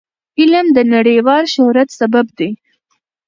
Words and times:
علم 0.39 0.67
د 0.77 0.79
نړیوال 0.93 1.43
شهرت 1.53 1.89
سبب 1.99 2.25
دی. 2.37 2.49